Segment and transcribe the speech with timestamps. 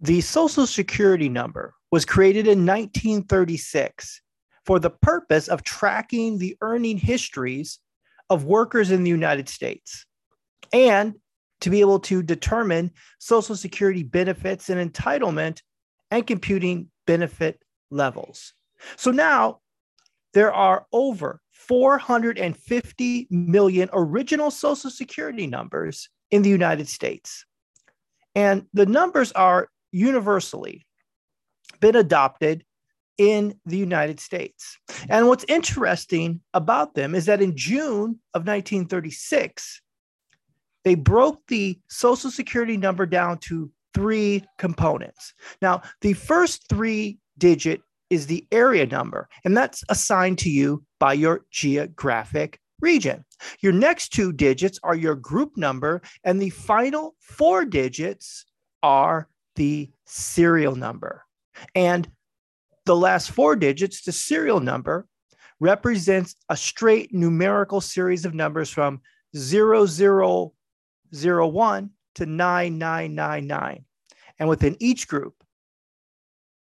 [0.00, 4.20] the, Social Security number was created in 1936
[4.64, 7.78] for the purpose of tracking the earning histories
[8.30, 10.06] of workers in the United States
[10.72, 11.14] and
[11.60, 15.60] to be able to determine Social Security benefits and entitlement
[16.10, 18.54] and computing benefit levels.
[18.96, 19.60] So now
[20.34, 27.44] there are over 450 million original Social Security numbers in the United States.
[28.34, 30.86] And the numbers are universally
[31.80, 32.64] been adopted
[33.18, 34.78] in the United States.
[35.08, 39.82] And what's interesting about them is that in June of 1936,
[40.84, 45.34] they broke the Social Security number down to three components.
[45.60, 51.12] Now, the first three digit is the area number, and that's assigned to you by
[51.12, 53.24] your geographic region.
[53.60, 58.44] Your next two digits are your group number, and the final four digits
[58.82, 61.24] are the serial number.
[61.74, 62.10] And
[62.84, 65.06] the last four digits, the serial number,
[65.60, 69.00] represents a straight numerical series of numbers from
[69.36, 70.52] 0001
[72.14, 73.84] to 9999.
[74.38, 75.34] And within each group,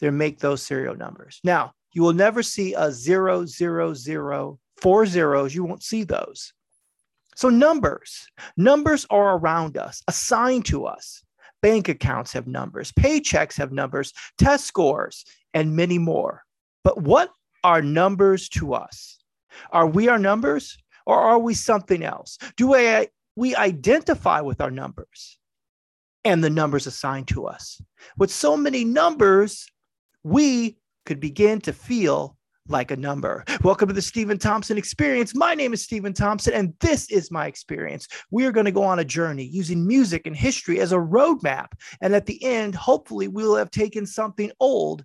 [0.00, 1.40] they make those serial numbers.
[1.42, 5.54] Now, you will never see a zero, zero, zero, four zeros.
[5.54, 6.52] You won't see those.
[7.36, 11.24] So, numbers, numbers are around us, assigned to us.
[11.62, 16.42] Bank accounts have numbers, paychecks have numbers, test scores, and many more.
[16.82, 17.30] But what
[17.62, 19.18] are numbers to us?
[19.70, 22.36] Are we our numbers or are we something else?
[22.56, 25.38] Do we, we identify with our numbers
[26.24, 27.80] and the numbers assigned to us?
[28.18, 29.68] With so many numbers,
[30.24, 32.36] we could begin to feel
[32.68, 33.44] like a number.
[33.62, 35.34] Welcome to the Steven Thompson Experience.
[35.34, 38.06] My name is Steven Thompson, and this is my experience.
[38.30, 41.68] We are going to go on a journey using music and history as a roadmap.
[42.00, 45.04] And at the end, hopefully, we'll have taken something old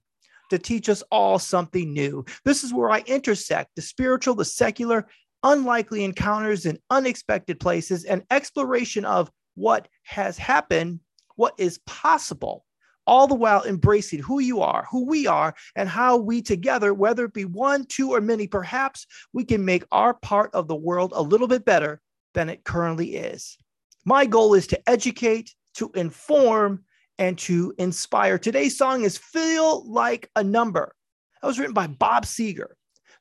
[0.52, 2.24] to teach us all something new.
[2.46, 5.08] This is where I intersect the spiritual, the secular,
[5.44, 11.00] unlikely encounters in unexpected places, and exploration of what has happened,
[11.36, 12.66] what is possible
[13.08, 17.26] all the while embracing who you are, who we are, and how we together, whether
[17.26, 21.14] it be one, two, or many, perhaps we can make our part of the world
[21.16, 22.02] a little bit better
[22.34, 23.58] than it currently is.
[24.06, 26.84] My goal is to educate, to inform,
[27.18, 28.38] and to inspire.
[28.38, 30.94] Today's song is Feel Like a Number.
[31.42, 32.74] That was written by Bob Seger.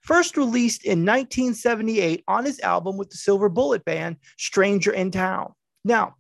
[0.03, 5.53] First released in 1978 on his album with the Silver Bullet Band, Stranger in Town.
[5.85, 6.15] Now,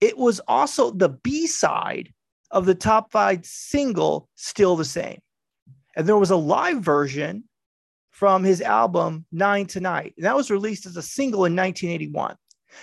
[0.00, 2.12] it was also the B side
[2.50, 5.20] of the top five single still the same.
[5.96, 7.44] And there was a live version
[8.10, 10.14] from his album Nine Tonight.
[10.16, 12.36] And that was released as a single in 1981.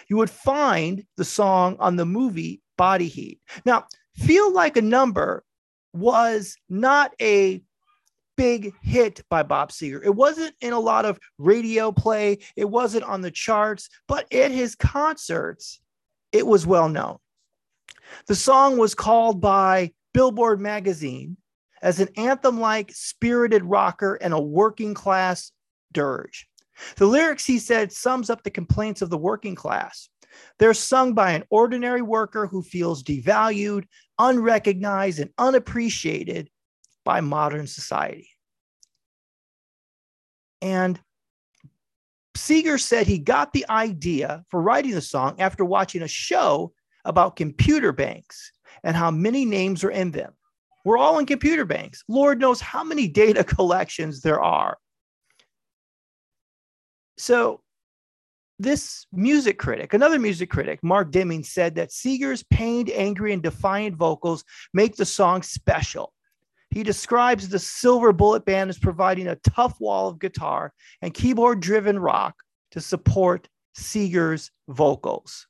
[0.07, 3.39] You would find the song on the movie Body Heat.
[3.65, 5.43] Now, Feel Like a Number
[5.93, 7.61] was not a
[8.37, 10.01] big hit by Bob Seger.
[10.03, 14.51] It wasn't in a lot of radio play, it wasn't on the charts, but at
[14.51, 15.79] his concerts,
[16.31, 17.17] it was well known.
[18.27, 21.37] The song was called by Billboard magazine
[21.81, 25.51] as an anthem like spirited rocker and a working class
[25.91, 26.47] dirge.
[26.97, 30.09] The lyrics, he said, sums up the complaints of the working class.
[30.59, 33.85] They're sung by an ordinary worker who feels devalued,
[34.19, 36.49] unrecognized, and unappreciated
[37.05, 38.29] by modern society.
[40.61, 40.99] And
[42.35, 46.73] Seger said he got the idea for writing the song after watching a show
[47.05, 48.51] about computer banks
[48.83, 50.33] and how many names are in them.
[50.83, 52.03] We're all in computer banks.
[52.07, 54.77] Lord knows how many data collections there are.
[57.17, 57.61] So,
[58.57, 63.97] this music critic, another music critic, Mark Deming, said that Seger's pained, angry, and defiant
[63.97, 66.13] vocals make the song special.
[66.69, 71.59] He describes the Silver Bullet Band as providing a tough wall of guitar and keyboard
[71.59, 72.35] driven rock
[72.71, 75.47] to support Seger's vocals.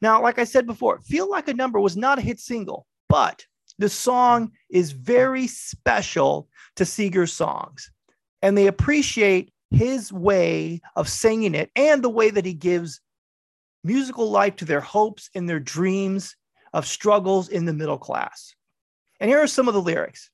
[0.00, 3.44] Now, like I said before, Feel Like a Number was not a hit single, but
[3.78, 7.90] the song is very special to Seger's songs.
[8.42, 13.00] And they appreciate his way of singing it and the way that he gives
[13.84, 16.36] musical life to their hopes and their dreams
[16.72, 18.54] of struggles in the middle class.
[19.20, 20.30] And here are some of the lyrics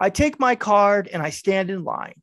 [0.00, 2.20] I take my card and I stand in line.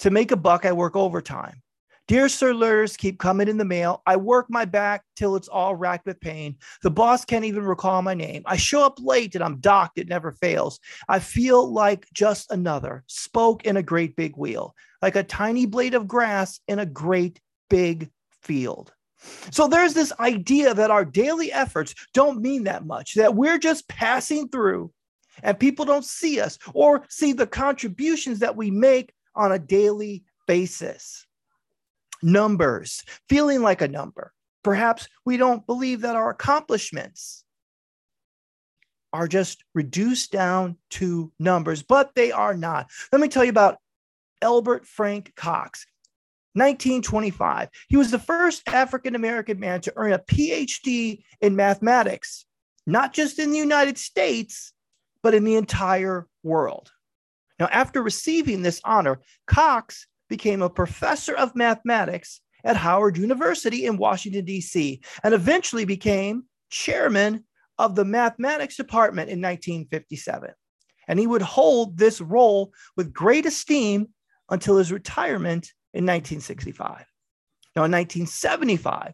[0.00, 1.62] To make a buck, I work overtime.
[2.08, 4.00] Dear Sir letters keep coming in the mail.
[4.06, 6.56] I work my back till it's all racked with pain.
[6.82, 8.44] The boss can't even recall my name.
[8.46, 9.98] I show up late and I'm docked.
[9.98, 10.78] It never fails.
[11.08, 14.72] I feel like just another spoke in a great big wheel,
[15.02, 18.92] like a tiny blade of grass in a great big field.
[19.50, 23.88] So there's this idea that our daily efforts don't mean that much, that we're just
[23.88, 24.92] passing through
[25.42, 30.22] and people don't see us or see the contributions that we make on a daily
[30.46, 31.26] basis.
[32.26, 34.32] Numbers, feeling like a number.
[34.64, 37.44] Perhaps we don't believe that our accomplishments
[39.12, 42.90] are just reduced down to numbers, but they are not.
[43.12, 43.78] Let me tell you about
[44.42, 45.86] Elbert Frank Cox.
[46.54, 47.68] 1925.
[47.88, 52.44] He was the first African American man to earn a PhD in mathematics,
[52.86, 54.72] not just in the United States,
[55.22, 56.90] but in the entire world.
[57.60, 63.96] Now, after receiving this honor, Cox became a professor of mathematics at Howard University in
[63.96, 67.44] Washington, D.C., and eventually became chairman
[67.78, 70.50] of the mathematics department in 1957.
[71.08, 74.08] And he would hold this role with great esteem
[74.50, 77.04] until his retirement in 1965.
[77.76, 79.12] Now, in 1975,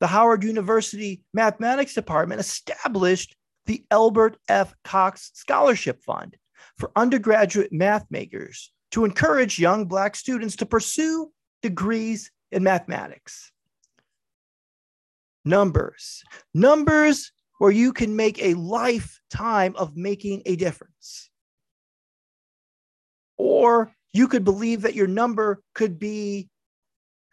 [0.00, 3.34] the Howard University Mathematics Department established
[3.66, 4.74] the Elbert F.
[4.84, 6.36] Cox Scholarship Fund
[6.76, 11.28] for undergraduate math makers to encourage young Black students to pursue
[11.62, 13.50] degrees in mathematics.
[15.44, 16.22] Numbers.
[16.54, 21.28] Numbers where you can make a lifetime of making a difference.
[23.36, 26.48] Or you could believe that your number could be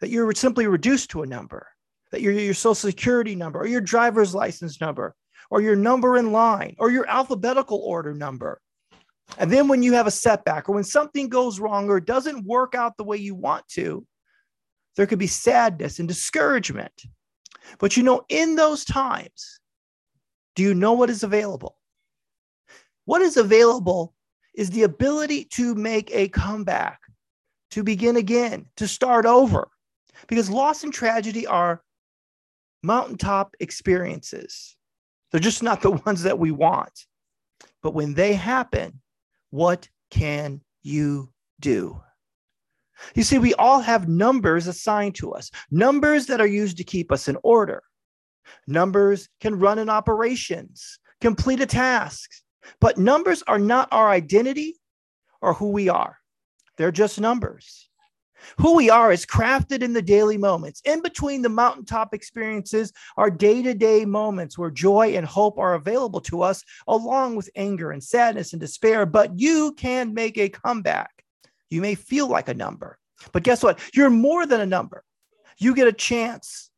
[0.00, 1.68] that you're simply reduced to a number,
[2.10, 5.14] that your, your social security number or your driver's license number
[5.48, 8.60] or your number in line or your alphabetical order number.
[9.38, 12.74] And then when you have a setback or when something goes wrong or doesn't work
[12.74, 14.06] out the way you want to,
[14.96, 16.92] there could be sadness and discouragement.
[17.78, 19.60] But you know, in those times,
[20.54, 21.76] do you know what is available?
[23.04, 24.14] What is available
[24.54, 27.00] is the ability to make a comeback,
[27.70, 29.68] to begin again, to start over.
[30.28, 31.82] Because loss and tragedy are
[32.82, 34.76] mountaintop experiences.
[35.30, 37.06] They're just not the ones that we want.
[37.82, 39.00] But when they happen,
[39.52, 42.00] what can you do?
[43.14, 47.12] You see, we all have numbers assigned to us, numbers that are used to keep
[47.12, 47.82] us in order.
[48.66, 52.30] Numbers can run in operations, complete a task,
[52.80, 54.80] but numbers are not our identity
[55.42, 56.16] or who we are.
[56.78, 57.90] They're just numbers.
[58.58, 60.80] Who we are is crafted in the daily moments.
[60.84, 65.74] In between the mountaintop experiences are day to day moments where joy and hope are
[65.74, 69.06] available to us, along with anger and sadness and despair.
[69.06, 71.24] But you can make a comeback.
[71.70, 72.98] You may feel like a number,
[73.32, 73.78] but guess what?
[73.94, 75.04] You're more than a number.
[75.58, 76.70] You get a chance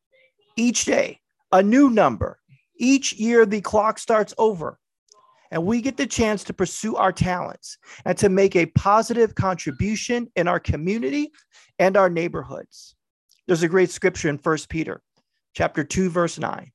[0.57, 1.21] each day,
[1.51, 2.39] a new number.
[2.77, 4.79] Each year, the clock starts over
[5.51, 10.29] and we get the chance to pursue our talents and to make a positive contribution
[10.37, 11.33] in our community
[11.79, 12.95] and our neighborhoods.
[13.47, 15.03] There's a great scripture in First Peter
[15.55, 16.63] chapter 2 verse 9.
[16.63, 16.71] It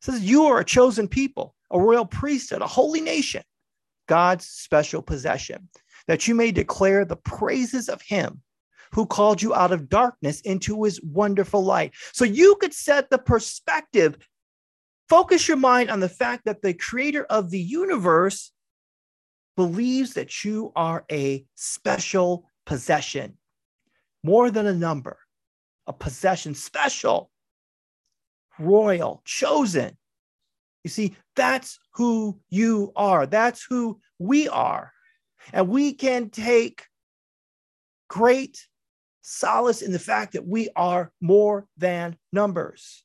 [0.00, 3.42] says you are a chosen people, a royal priesthood, a holy nation,
[4.08, 5.68] God's special possession,
[6.06, 8.42] that you may declare the praises of him
[8.92, 11.92] who called you out of darkness into his wonderful light.
[12.12, 14.16] So you could set the perspective
[15.10, 18.52] Focus your mind on the fact that the creator of the universe
[19.56, 23.36] believes that you are a special possession,
[24.22, 25.18] more than a number,
[25.88, 27.28] a possession, special,
[28.60, 29.96] royal, chosen.
[30.84, 33.26] You see, that's who you are.
[33.26, 34.92] That's who we are.
[35.52, 36.86] And we can take
[38.08, 38.64] great
[39.22, 43.02] solace in the fact that we are more than numbers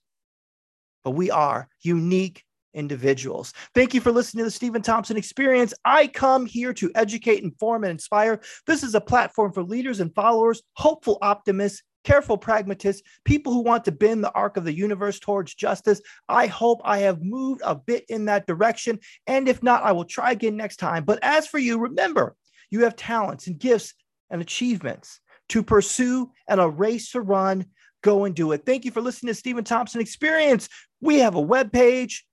[1.05, 2.43] but we are unique
[2.73, 3.53] individuals.
[3.73, 5.73] Thank you for listening to the Steven Thompson Experience.
[5.85, 8.41] I come here to educate, inform, and inspire.
[8.67, 13.85] This is a platform for leaders and followers, hopeful optimists, careful pragmatists, people who want
[13.85, 16.01] to bend the arc of the universe towards justice.
[16.27, 18.99] I hope I have moved a bit in that direction.
[19.25, 21.05] And if not, I will try again next time.
[21.05, 22.35] But as for you, remember,
[22.71, 23.93] you have talents and gifts
[24.29, 27.65] and achievements to pursue and a race to run
[28.05, 28.63] go and do it.
[28.67, 30.69] Thank you for listening to Steven Thompson Experience.
[31.05, 32.25] We have a web page,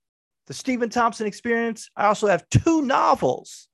[0.47, 1.91] the Steven Thompson Experience.
[1.95, 3.67] I also have two novels.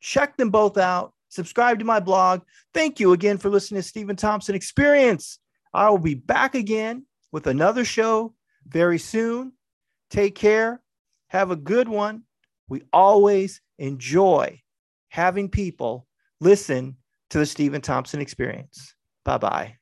[0.00, 1.12] Check them both out.
[1.28, 2.42] Subscribe to my blog.
[2.72, 5.40] Thank you again for listening to Steven Thompson Experience.
[5.74, 8.32] I will be back again with another show
[8.64, 9.54] very soon.
[10.08, 10.80] Take care.
[11.30, 12.22] Have a good one.
[12.68, 14.62] We always enjoy
[15.08, 16.06] having people
[16.40, 16.96] listen
[17.30, 18.94] to the Steven Thompson Experience.
[19.24, 19.78] Bye bye.